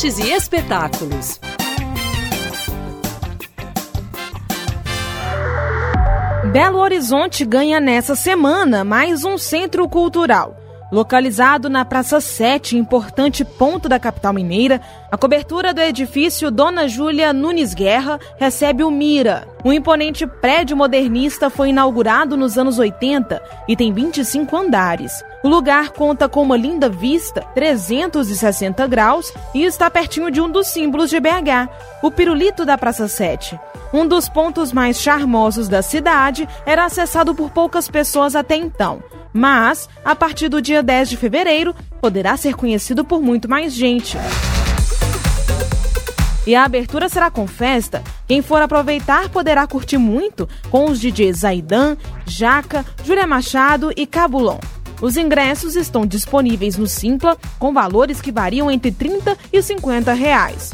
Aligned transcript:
artes 0.00 0.18
e 0.18 0.32
espetáculos. 0.32 1.38
Belo 6.50 6.78
Horizonte 6.78 7.44
ganha 7.44 7.78
nessa 7.78 8.14
semana 8.14 8.82
mais 8.82 9.24
um 9.24 9.36
centro 9.36 9.86
cultural. 9.88 10.59
Localizado 10.90 11.70
na 11.70 11.84
Praça 11.84 12.20
7, 12.20 12.76
importante 12.76 13.44
ponto 13.44 13.88
da 13.88 14.00
capital 14.00 14.32
mineira, 14.32 14.80
a 15.08 15.16
cobertura 15.16 15.72
do 15.72 15.80
edifício 15.80 16.50
Dona 16.50 16.88
Júlia 16.88 17.32
Nunes 17.32 17.72
Guerra 17.72 18.18
recebe 18.36 18.82
o 18.82 18.90
Mira. 18.90 19.46
O 19.62 19.72
imponente 19.72 20.26
prédio 20.26 20.76
modernista 20.76 21.48
foi 21.48 21.68
inaugurado 21.68 22.36
nos 22.36 22.58
anos 22.58 22.76
80 22.76 23.40
e 23.68 23.76
tem 23.76 23.92
25 23.92 24.56
andares. 24.56 25.22
O 25.44 25.48
lugar 25.48 25.90
conta 25.90 26.28
com 26.28 26.42
uma 26.42 26.56
linda 26.56 26.88
vista, 26.88 27.42
360 27.54 28.84
graus, 28.88 29.32
e 29.54 29.62
está 29.62 29.88
pertinho 29.88 30.28
de 30.28 30.40
um 30.40 30.50
dos 30.50 30.66
símbolos 30.66 31.08
de 31.08 31.20
BH, 31.20 31.70
o 32.02 32.10
pirulito 32.10 32.64
da 32.64 32.76
Praça 32.76 33.06
7. 33.06 33.56
Um 33.92 34.08
dos 34.08 34.28
pontos 34.28 34.72
mais 34.72 35.00
charmosos 35.00 35.68
da 35.68 35.82
cidade 35.82 36.48
era 36.66 36.84
acessado 36.84 37.32
por 37.32 37.50
poucas 37.50 37.86
pessoas 37.88 38.34
até 38.34 38.56
então 38.56 39.00
mas 39.32 39.88
a 40.04 40.14
partir 40.14 40.48
do 40.48 40.60
dia 40.60 40.82
10 40.82 41.10
de 41.10 41.16
fevereiro 41.16 41.74
poderá 42.00 42.36
ser 42.36 42.54
conhecido 42.54 43.04
por 43.04 43.20
muito 43.20 43.48
mais 43.48 43.72
gente. 43.72 44.16
E 46.46 46.54
a 46.54 46.64
abertura 46.64 47.08
será 47.08 47.30
com 47.30 47.46
festa. 47.46 48.02
Quem 48.26 48.42
for 48.42 48.62
aproveitar 48.62 49.28
poderá 49.28 49.66
curtir 49.66 49.98
muito 49.98 50.48
com 50.70 50.86
os 50.86 50.98
DJs 50.98 51.38
Zaidan, 51.38 51.96
Jaca, 52.26 52.84
Júlia 53.04 53.26
Machado 53.26 53.92
e 53.96 54.06
Cabulon. 54.06 54.58
Os 55.00 55.16
ingressos 55.16 55.76
estão 55.76 56.04
disponíveis 56.04 56.76
no 56.76 56.86
Simpla 56.86 57.36
com 57.58 57.72
valores 57.72 58.20
que 58.20 58.32
variam 58.32 58.70
entre 58.70 58.90
30 58.90 59.36
e 59.52 59.62
50 59.62 60.12
reais. 60.12 60.72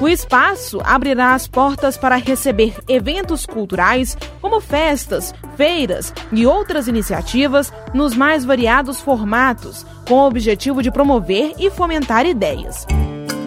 O 0.00 0.08
espaço 0.08 0.80
abrirá 0.84 1.34
as 1.34 1.46
portas 1.46 1.96
para 1.96 2.16
receber 2.16 2.74
eventos 2.88 3.46
culturais, 3.46 4.16
como 4.40 4.60
festas, 4.60 5.32
feiras 5.56 6.12
e 6.32 6.44
outras 6.46 6.88
iniciativas 6.88 7.72
nos 7.92 8.14
mais 8.14 8.44
variados 8.44 9.00
formatos, 9.00 9.86
com 10.08 10.14
o 10.14 10.26
objetivo 10.26 10.82
de 10.82 10.90
promover 10.90 11.52
e 11.58 11.70
fomentar 11.70 12.26
ideias. 12.26 12.86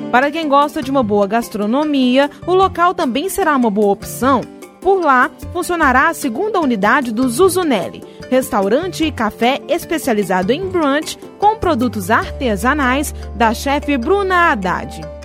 Para 0.09 0.31
quem 0.31 0.47
gosta 0.47 0.81
de 0.81 0.89
uma 0.89 1.03
boa 1.03 1.27
gastronomia, 1.27 2.31
o 2.45 2.53
local 2.53 2.93
também 2.93 3.27
será 3.27 3.55
uma 3.55 3.69
boa 3.69 3.91
opção. 3.91 4.41
Por 4.79 5.01
lá, 5.01 5.29
funcionará 5.51 6.07
a 6.07 6.13
segunda 6.13 6.61
unidade 6.61 7.11
do 7.11 7.27
Zuzunelli, 7.27 8.03
restaurante 8.29 9.03
e 9.03 9.11
café 9.11 9.59
especializado 9.67 10.53
em 10.53 10.65
brunch 10.69 11.17
com 11.37 11.57
produtos 11.57 12.09
artesanais 12.09 13.13
da 13.35 13.53
chefe 13.53 13.97
Bruna 13.97 14.51
Haddad. 14.51 15.16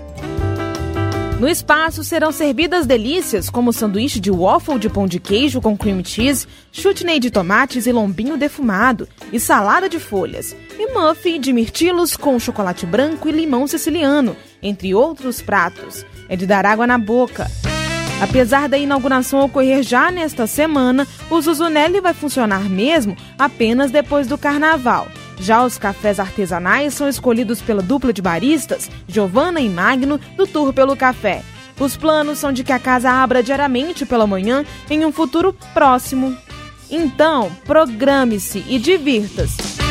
No 1.43 1.49
espaço 1.49 2.05
serão 2.05 2.31
servidas 2.31 2.87
delícias 2.87 3.51
como 3.51 3.73
sanduíche 3.73 4.21
de 4.21 4.31
waffle 4.31 4.79
de 4.79 4.89
pão 4.89 5.09
de 5.09 5.19
queijo 5.19 5.61
com 5.61 5.77
cream 5.77 6.01
cheese, 6.05 6.47
chutney 6.71 7.19
de 7.19 7.33
tomates 7.33 7.85
e 7.85 7.91
lombinho 7.91 8.37
defumado, 8.37 9.09
e 9.33 9.41
salada 9.41 9.89
de 9.89 9.99
folhas, 9.99 10.55
e 10.79 10.93
muffin 10.93 11.41
de 11.41 11.53
mirtilos 11.53 12.17
com 12.17 12.39
chocolate 12.39 12.87
branco 12.87 13.29
e 13.29 13.33
limão 13.33 13.67
siciliano, 13.67 14.37
entre 14.63 14.95
outros 14.95 15.43
pratos. 15.43 16.07
É 16.29 16.37
de 16.37 16.47
dar 16.47 16.65
água 16.65 16.87
na 16.87 16.97
boca. 16.97 17.51
Apesar 18.21 18.69
da 18.69 18.79
inauguração 18.79 19.41
ocorrer 19.41 19.83
já 19.83 20.13
nesta 20.13 20.47
semana, 20.47 21.09
o 21.29 21.41
Zuzunelli 21.41 22.01
vai 22.01 22.15
funcionar 22.15 22.71
mesmo 22.71 23.17
apenas 23.37 23.91
depois 23.91 24.29
do 24.29 24.39
carnaval. 24.39 25.09
Já 25.43 25.65
os 25.65 25.77
cafés 25.77 26.21
artesanais 26.21 26.95
são 26.95 27.09
escolhidos 27.09 27.61
pela 27.61 27.83
dupla 27.83 28.13
de 28.13 28.23
baristas, 28.23 28.89
Giovanna 29.09 29.61
e 29.61 29.69
Magno, 29.69 30.21
do 30.37 30.47
Tour 30.47 30.73
pelo 30.73 30.97
Café. 30.97 31.43
Os 31.81 31.97
planos 31.97 32.39
são 32.39 32.53
de 32.53 32.63
que 32.63 32.71
a 32.71 32.79
casa 32.79 33.11
abra 33.11 33.43
diariamente 33.43 34.07
pela 34.07 34.25
manhã 34.25 34.65
em 34.89 35.05
um 35.05 35.11
futuro 35.11 35.53
próximo. 35.75 36.37
Então, 36.89 37.51
programe-se 37.65 38.65
e 38.69 38.79
divirta-se. 38.79 39.82